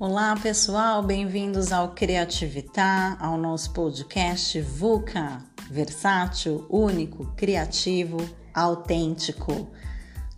[0.00, 8.16] Olá pessoal, bem-vindos ao Criativitar, ao nosso podcast VUCA, versátil, único, criativo,
[8.54, 9.68] autêntico.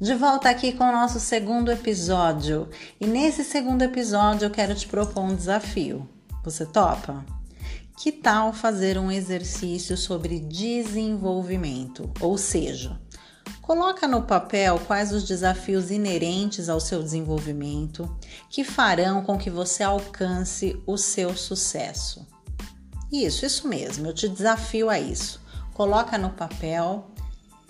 [0.00, 2.70] De volta aqui com o nosso segundo episódio.
[2.98, 6.08] E nesse segundo episódio eu quero te propor um desafio.
[6.42, 7.22] Você topa?
[7.98, 12.10] Que tal fazer um exercício sobre desenvolvimento?
[12.18, 12.98] Ou seja,
[13.62, 18.16] Coloca no papel quais os desafios inerentes ao seu desenvolvimento
[18.48, 22.26] que farão com que você alcance o seu sucesso.
[23.12, 25.40] Isso, isso mesmo, eu te desafio a isso.
[25.74, 27.10] Coloca no papel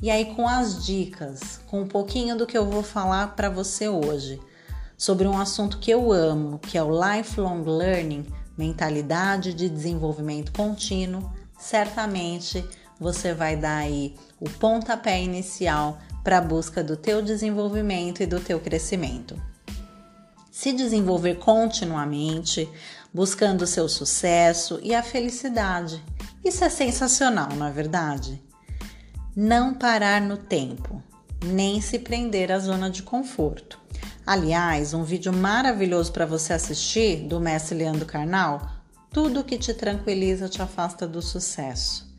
[0.02, 3.88] e aí com as dicas, com um pouquinho do que eu vou falar para você
[3.88, 4.40] hoje,
[4.96, 8.26] sobre um assunto que eu amo, que é o lifelong learning,
[8.56, 12.64] mentalidade de desenvolvimento contínuo, certamente
[13.00, 18.38] você vai dar aí o pontapé inicial para a busca do teu desenvolvimento e do
[18.38, 19.40] teu crescimento.
[20.50, 22.68] Se desenvolver continuamente,
[23.12, 26.04] buscando o seu sucesso e a felicidade.
[26.44, 28.42] Isso é sensacional, não é verdade?
[29.34, 31.02] Não parar no tempo,
[31.42, 33.78] nem se prender à zona de conforto.
[34.26, 38.70] Aliás, um vídeo maravilhoso para você assistir do mestre Leandro Carnal,
[39.10, 42.09] tudo que te tranquiliza te afasta do sucesso.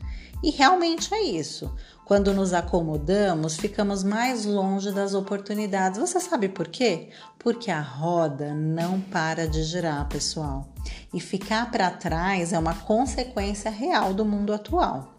[0.42, 1.72] E realmente é isso.
[2.04, 6.00] Quando nos acomodamos, ficamos mais longe das oportunidades.
[6.00, 7.10] Você sabe por quê?
[7.38, 10.68] Porque a roda não para de girar, pessoal.
[11.14, 15.16] E ficar para trás é uma consequência real do mundo atual.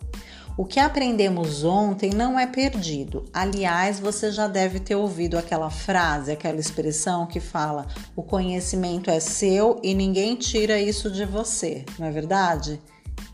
[0.55, 3.25] O que aprendemos ontem não é perdido.
[3.33, 9.19] Aliás, você já deve ter ouvido aquela frase, aquela expressão que fala: o conhecimento é
[9.19, 12.79] seu e ninguém tira isso de você, não é verdade?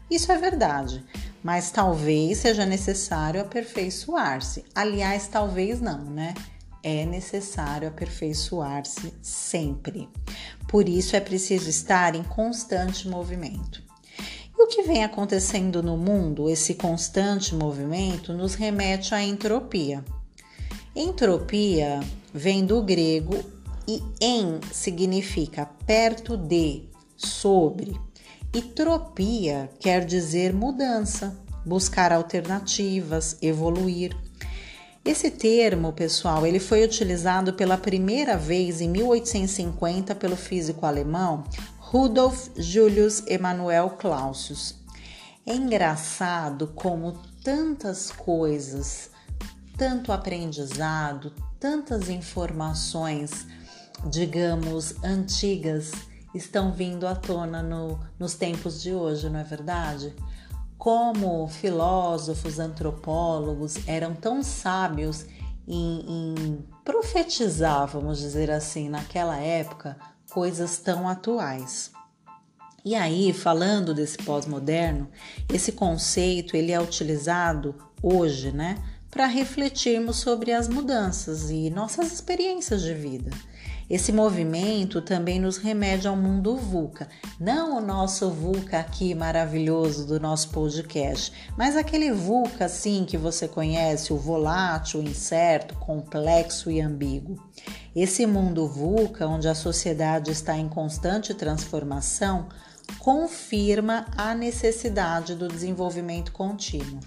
[0.10, 1.06] Isso é verdade
[1.44, 4.66] mas talvez seja necessário aperfeiçoar-se.
[4.76, 6.34] Aliás, talvez não, né?
[6.84, 10.10] É necessário aperfeiçoar-se sempre.
[10.68, 13.84] Por isso é preciso estar em constante movimento.
[14.58, 20.04] E o que vem acontecendo no mundo, esse constante movimento, nos remete à entropia.
[20.96, 22.00] Entropia
[22.34, 23.38] vem do grego
[23.88, 26.84] e em significa perto de,
[27.16, 28.09] sobre.
[28.52, 34.16] E tropia quer dizer mudança, buscar alternativas, evoluir.
[35.06, 41.44] Esse termo, pessoal, ele foi utilizado pela primeira vez em 1850 pelo físico alemão
[41.78, 44.76] Rudolf Julius Emanuel Clausius.
[45.46, 49.12] É engraçado como tantas coisas,
[49.78, 53.48] tanto aprendizado, tantas informações,
[54.10, 55.92] digamos, antigas
[56.34, 60.16] estão vindo à tona no, nos tempos de hoje, não é verdade?
[60.78, 65.26] Como filósofos, antropólogos eram tão sábios
[65.68, 69.98] em, em profetizar, vamos dizer assim, naquela época,
[70.32, 71.92] coisas tão atuais.
[72.84, 75.10] E aí, falando desse pós-moderno,
[75.54, 78.78] esse conceito ele é utilizado hoje, né,
[79.12, 83.32] para refletirmos sobre as mudanças e nossas experiências de vida.
[83.90, 90.20] Esse movimento também nos remete ao mundo VUCA, não o nosso VUCA aqui maravilhoso do
[90.20, 97.44] nosso podcast, mas aquele VUCA assim que você conhece, o volátil, incerto, complexo e ambíguo.
[97.96, 102.48] Esse mundo VUCA, onde a sociedade está em constante transformação,
[103.00, 107.00] confirma a necessidade do desenvolvimento contínuo.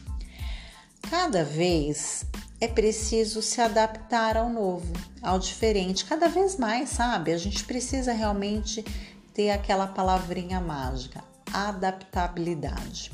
[1.09, 2.27] Cada vez
[2.63, 7.33] é preciso se adaptar ao novo, ao diferente, cada vez mais, sabe?
[7.33, 8.85] A gente precisa realmente
[9.35, 13.11] ter aquela palavrinha mágica, adaptabilidade.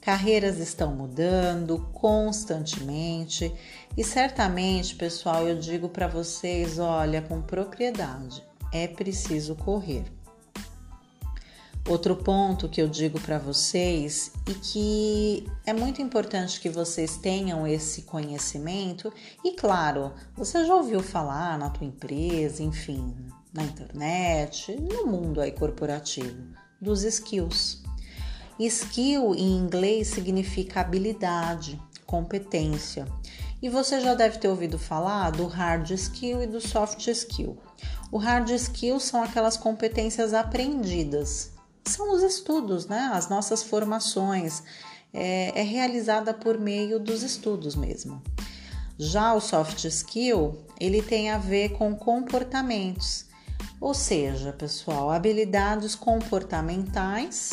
[0.00, 3.54] Carreiras estão mudando constantemente
[3.96, 10.15] e certamente, pessoal, eu digo para vocês, olha, com propriedade, é preciso correr.
[11.88, 17.64] Outro ponto que eu digo para vocês e que é muito importante que vocês tenham
[17.64, 19.12] esse conhecimento
[19.44, 23.14] e claro, você já ouviu falar na tua empresa, enfim,
[23.54, 26.36] na internet, no mundo aí corporativo,
[26.80, 27.84] dos skills.
[28.58, 33.06] Skill em inglês significa habilidade, competência.
[33.62, 37.56] E você já deve ter ouvido falar do hard skill e do soft skill.
[38.10, 41.54] O hard skill são aquelas competências aprendidas
[41.90, 43.10] são os estudos, né?
[43.12, 44.62] As nossas formações.
[45.14, 48.22] É, é realizada por meio dos estudos mesmo.
[48.98, 53.26] Já o soft skill, ele tem a ver com comportamentos,
[53.80, 57.52] ou seja, pessoal, habilidades comportamentais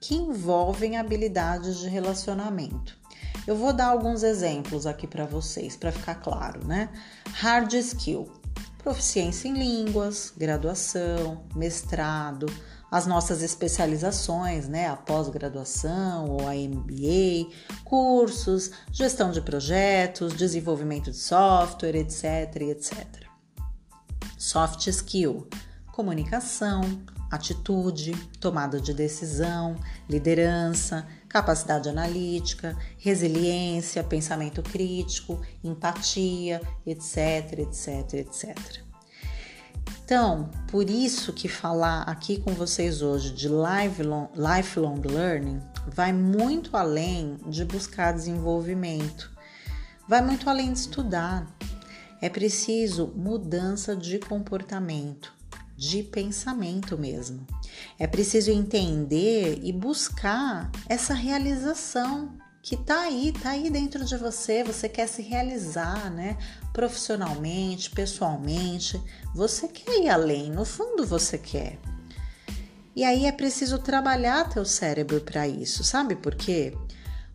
[0.00, 2.96] que envolvem habilidades de relacionamento.
[3.46, 6.88] Eu vou dar alguns exemplos aqui para vocês, para ficar claro, né?
[7.32, 8.30] Hard skill,
[8.82, 12.46] proficiência em línguas, graduação, mestrado,
[12.90, 17.50] as nossas especializações, né, a pós-graduação ou a MBA,
[17.84, 23.06] cursos, gestão de projetos, desenvolvimento de software, etc, etc.
[24.38, 25.48] Soft skill,
[25.92, 26.80] comunicação,
[27.30, 29.76] atitude, tomada de decisão,
[30.08, 38.87] liderança, capacidade analítica, resiliência, pensamento crítico, empatia, etc, etc, etc.
[40.04, 47.36] Então, por isso que falar aqui com vocês hoje de lifelong, learning vai muito além
[47.46, 49.30] de buscar desenvolvimento,
[50.08, 51.46] vai muito além de estudar.
[52.20, 55.32] É preciso mudança de comportamento,
[55.76, 57.46] de pensamento mesmo.
[57.98, 62.32] É preciso entender e buscar essa realização
[62.62, 66.36] que tá aí, tá aí dentro de você, você quer se realizar, né?
[66.72, 69.00] Profissionalmente, pessoalmente,
[69.34, 71.78] você quer ir além, no fundo você quer.
[72.94, 76.76] E aí é preciso trabalhar teu cérebro para isso, sabe por quê?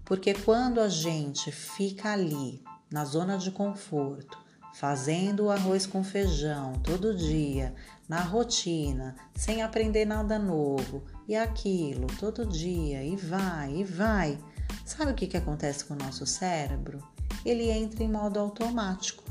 [0.04, 2.62] Porque quando a gente fica ali
[2.92, 4.38] na zona de conforto,
[4.74, 7.74] fazendo o arroz com feijão todo dia,
[8.10, 14.38] na rotina, sem aprender nada novo, e aquilo todo dia, e vai, e vai
[14.86, 17.02] Sabe o que, que acontece com o nosso cérebro?
[17.46, 19.24] Ele entra em modo automático.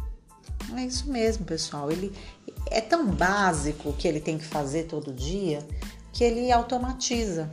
[0.74, 1.90] É isso mesmo, pessoal.
[1.90, 2.12] Ele
[2.70, 5.66] é tão básico que ele tem que fazer todo dia
[6.12, 7.50] que ele automatiza.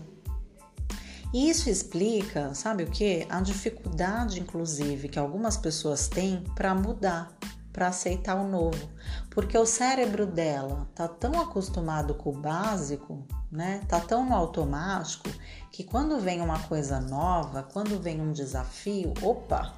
[1.33, 3.25] E isso explica, sabe o que?
[3.29, 7.31] A dificuldade, inclusive, que algumas pessoas têm para mudar,
[7.71, 8.89] para aceitar o novo,
[9.29, 13.81] porque o cérebro dela tá tão acostumado com o básico né?
[13.87, 15.29] Tá tão no automático
[15.71, 19.73] que quando vem uma coisa nova, quando vem um desafio, opa,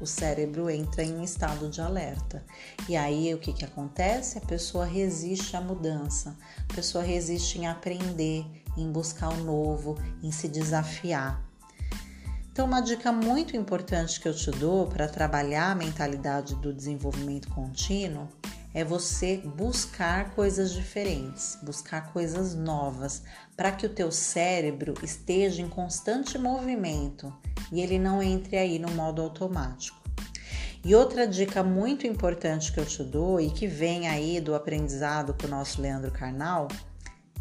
[0.00, 2.42] o cérebro entra em estado de alerta.
[2.88, 4.38] E aí o que, que acontece?
[4.38, 6.36] A pessoa resiste à mudança,
[6.70, 8.46] a pessoa resiste em aprender,
[8.76, 11.42] em buscar o novo, em se desafiar.
[12.52, 17.48] Então, uma dica muito importante que eu te dou para trabalhar a mentalidade do desenvolvimento
[17.48, 18.28] contínuo
[18.72, 23.22] é você buscar coisas diferentes, buscar coisas novas,
[23.56, 27.32] para que o teu cérebro esteja em constante movimento
[27.72, 29.98] e ele não entre aí no modo automático.
[30.82, 35.34] E outra dica muito importante que eu te dou e que vem aí do aprendizado
[35.34, 36.68] com o nosso Leandro Carnal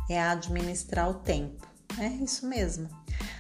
[0.10, 1.66] é administrar o tempo.
[1.98, 2.90] É isso mesmo.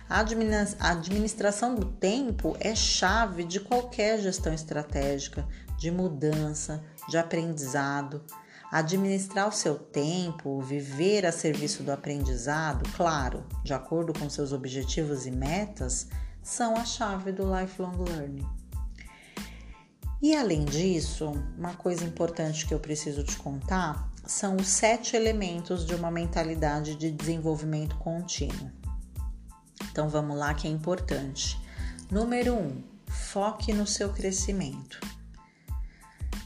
[0.09, 5.47] A administração do tempo é chave de qualquer gestão estratégica,
[5.77, 8.23] de mudança, de aprendizado.
[8.71, 15.27] Administrar o seu tempo, viver a serviço do aprendizado, claro, de acordo com seus objetivos
[15.27, 16.07] e metas,
[16.41, 18.47] são a chave do lifelong learning.
[20.19, 25.85] E além disso, uma coisa importante que eu preciso te contar são os sete elementos
[25.85, 28.78] de uma mentalidade de desenvolvimento contínuo.
[29.91, 31.59] Então vamos lá que é importante.
[32.11, 34.99] Número um, foque no seu crescimento.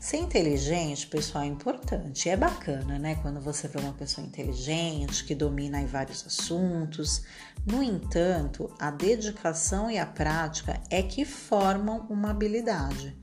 [0.04, 2.28] Ser inteligente, pessoal, é importante.
[2.28, 3.16] É bacana, né?
[3.22, 7.24] Quando você vê uma pessoa inteligente, que domina em vários assuntos.
[7.66, 13.16] No entanto, a dedicação e a prática é que formam uma habilidade.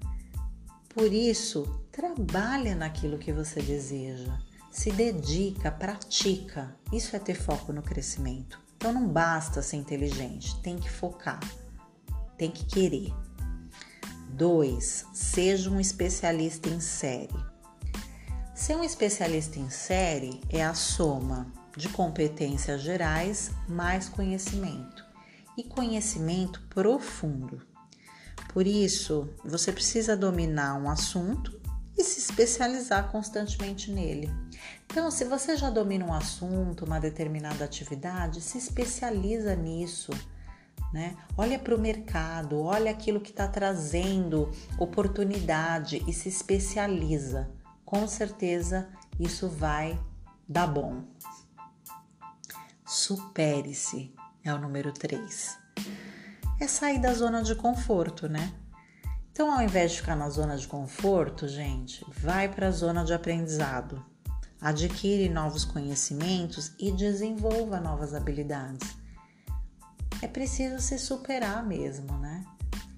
[0.89, 4.39] Por isso, trabalha naquilo que você deseja.
[4.71, 6.75] Se dedica, pratica.
[6.91, 8.59] Isso é ter foco no crescimento.
[8.81, 11.39] Então não basta ser inteligente, tem que focar,
[12.39, 13.13] tem que querer.
[14.31, 15.05] 2.
[15.13, 17.29] Seja um especialista em série.
[18.55, 25.05] Ser um especialista em série é a soma de competências gerais mais conhecimento
[25.59, 27.61] e conhecimento profundo.
[28.49, 31.61] Por isso, você precisa dominar um assunto
[31.99, 34.33] e se especializar constantemente nele.
[34.91, 40.13] Então, se você já domina um assunto, uma determinada atividade, se especializa nisso
[40.93, 41.17] né?
[41.37, 47.51] Olha para o mercado, olha aquilo que está trazendo oportunidade e se especializa.
[47.85, 49.99] Com certeza isso vai
[50.49, 51.05] dar bom.
[52.85, 55.59] Supere-se é o número 3.
[56.61, 58.53] É sair da zona de conforto, né?
[59.31, 63.15] Então, ao invés de ficar na zona de conforto, gente, vai para a zona de
[63.15, 64.05] aprendizado.
[64.61, 69.01] Adquire novos conhecimentos e desenvolva novas habilidades
[70.23, 72.45] é preciso se superar mesmo, né?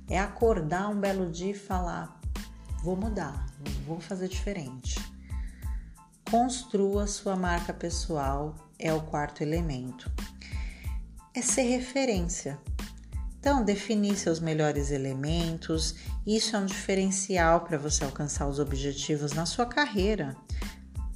[0.08, 2.20] É acordar um belo dia e falar:
[2.82, 3.46] vou mudar,
[3.86, 5.00] vou fazer diferente.
[6.28, 10.10] Construa sua marca pessoal, é o quarto elemento.
[11.34, 12.58] É ser referência.
[13.38, 19.46] Então, definir seus melhores elementos, isso é um diferencial para você alcançar os objetivos na
[19.46, 20.36] sua carreira.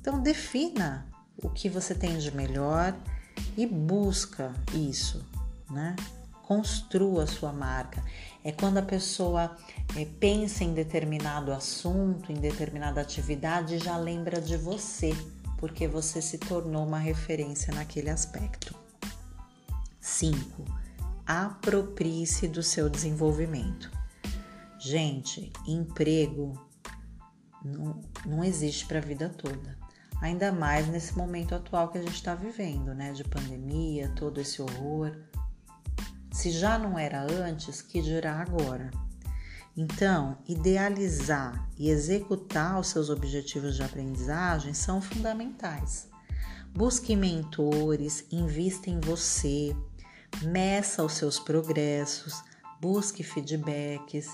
[0.06, 1.04] Então defina
[1.36, 2.96] o que você tem de melhor
[3.56, 5.26] e busca isso,
[5.68, 5.96] né?
[6.44, 8.04] Construa a sua marca.
[8.44, 9.56] É quando a pessoa
[9.96, 15.12] é, pensa em determinado assunto, em determinada atividade e já lembra de você,
[15.58, 18.76] porque você se tornou uma referência naquele aspecto.
[20.00, 20.64] 5.
[21.26, 23.90] Aproprie-se do seu desenvolvimento.
[24.78, 26.52] Gente, emprego
[27.64, 29.84] não, não existe para a vida toda.
[30.20, 33.12] Ainda mais nesse momento atual que a gente está vivendo, né?
[33.12, 35.16] De pandemia, todo esse horror.
[36.32, 38.90] Se já não era antes, que dirá agora?
[39.76, 46.08] Então, idealizar e executar os seus objetivos de aprendizagem são fundamentais.
[46.74, 49.76] Busque mentores, invista em você,
[50.42, 52.42] meça os seus progressos,
[52.80, 54.28] busque feedbacks.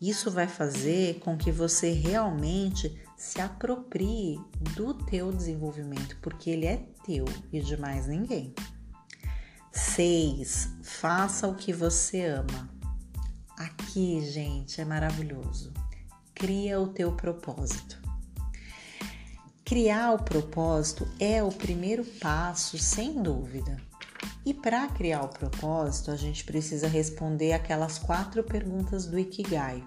[0.00, 4.38] Isso vai fazer com que você realmente se aproprie
[4.74, 8.54] do teu desenvolvimento, porque ele é teu e de mais ninguém.
[9.72, 10.70] 6.
[10.82, 12.68] Faça o que você ama.
[13.56, 15.72] Aqui, gente, é maravilhoso.
[16.34, 17.98] Cria o teu propósito.
[19.64, 23.76] Criar o propósito é o primeiro passo, sem dúvida.
[24.44, 29.82] E para criar o propósito, a gente precisa responder aquelas quatro perguntas do Ikigai.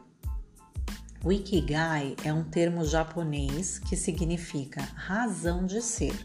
[1.24, 6.16] O Ikigai é um termo japonês que significa razão de ser.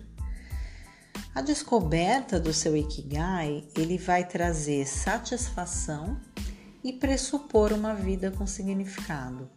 [1.34, 6.20] A descoberta do seu Ikigai, ele vai trazer satisfação
[6.82, 9.50] e pressupor uma vida com significado.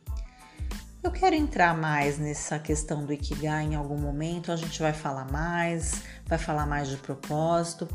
[1.03, 5.31] Eu quero entrar mais nessa questão do Ikigai em algum momento, a gente vai falar
[5.31, 7.87] mais, vai falar mais de propósito.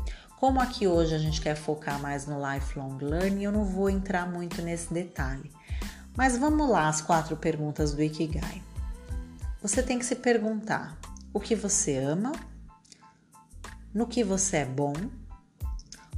[0.43, 4.29] Como aqui hoje a gente quer focar mais no lifelong learning, eu não vou entrar
[4.29, 5.49] muito nesse detalhe.
[6.17, 8.61] Mas vamos lá, as quatro perguntas do Ikigai.
[9.61, 10.99] Você tem que se perguntar
[11.33, 12.33] o que você ama,
[13.93, 14.91] no que você é bom,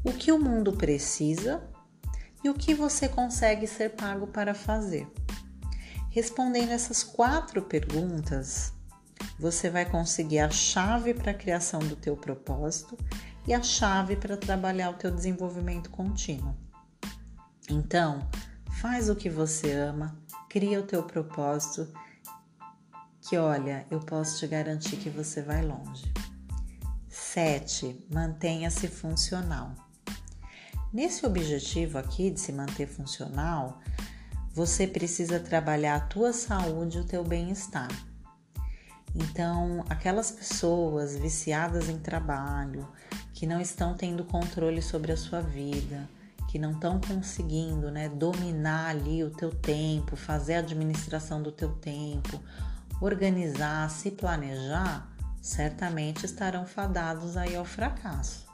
[0.03, 1.61] o que o mundo precisa
[2.43, 5.07] e o que você consegue ser pago para fazer.
[6.09, 8.73] Respondendo essas quatro perguntas,
[9.37, 12.97] você vai conseguir a chave para a criação do teu propósito
[13.47, 16.55] e a chave para trabalhar o teu desenvolvimento contínuo.
[17.69, 18.27] Então,
[18.81, 20.17] faz o que você ama,
[20.49, 21.91] cria o teu propósito,
[23.21, 26.11] que olha, eu posso te garantir que você vai longe.
[27.09, 28.07] 7.
[28.13, 29.73] Mantenha-se funcional.
[30.93, 33.81] Nesse objetivo aqui de se manter funcional,
[34.53, 37.89] você precisa trabalhar a tua saúde e o teu bem-estar.
[39.13, 42.87] Então, aquelas pessoas viciadas em trabalho,
[43.35, 46.09] que não estão tendo controle sobre a sua vida,
[46.47, 51.73] que não estão conseguindo né, dominar ali o teu tempo, fazer a administração do teu
[51.73, 52.41] tempo,
[53.01, 58.45] organizar, se planejar, certamente estarão fadados aí ao fracasso.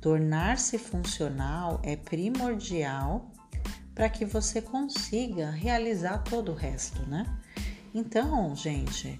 [0.00, 3.30] Tornar-se funcional é primordial
[3.94, 7.26] para que você consiga realizar todo o resto, né?
[7.94, 9.18] Então, gente,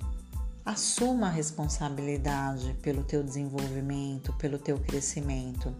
[0.64, 5.74] Assuma a responsabilidade pelo teu desenvolvimento, pelo teu crescimento.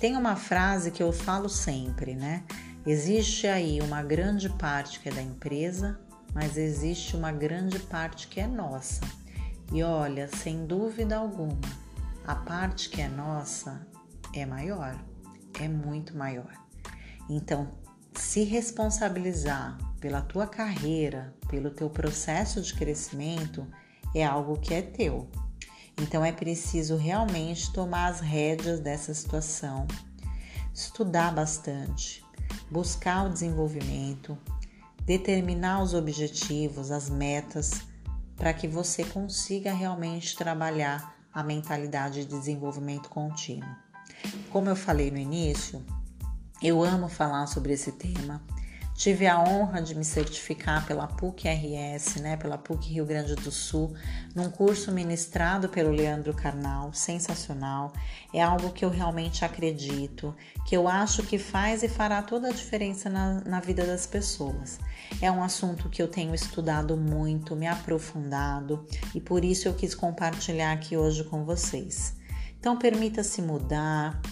[0.00, 2.42] Tem uma frase que eu falo sempre, né?
[2.86, 6.00] Existe aí uma grande parte que é da empresa,
[6.34, 9.02] mas existe uma grande parte que é nossa.
[9.70, 11.60] E olha, sem dúvida alguma,
[12.26, 13.86] a parte que é nossa
[14.34, 14.98] é maior,
[15.60, 16.52] é muito maior.
[17.28, 17.70] Então,
[18.14, 23.66] se responsabilizar pela tua carreira, pelo teu processo de crescimento,
[24.14, 25.28] é algo que é teu.
[26.00, 29.86] Então é preciso realmente tomar as rédeas dessa situação,
[30.72, 32.24] estudar bastante,
[32.70, 34.36] buscar o desenvolvimento,
[35.04, 37.82] determinar os objetivos, as metas,
[38.36, 43.68] para que você consiga realmente trabalhar a mentalidade de desenvolvimento contínuo.
[44.50, 45.84] Como eu falei no início,
[46.62, 48.42] eu amo falar sobre esse tema
[49.02, 53.92] Tive a honra de me certificar pela PUC-RS, né, pela PUC Rio Grande do Sul,
[54.32, 57.92] num curso ministrado pelo Leandro Carnal, sensacional.
[58.32, 60.32] É algo que eu realmente acredito,
[60.64, 64.78] que eu acho que faz e fará toda a diferença na, na vida das pessoas.
[65.20, 69.96] É um assunto que eu tenho estudado muito, me aprofundado e por isso eu quis
[69.96, 72.14] compartilhar aqui hoje com vocês.
[72.56, 74.22] Então, permita-se mudar,